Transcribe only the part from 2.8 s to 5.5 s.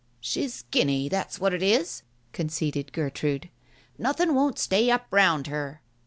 Gertrude. "Nothing won't stay up round